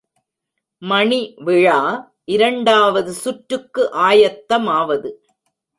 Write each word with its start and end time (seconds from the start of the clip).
மணிவிழா 0.81 1.77
இரண்டாவது 2.25 3.13
சுற்றுக்கு 3.13 3.83
ஆயத்தமாவது. 3.93 5.11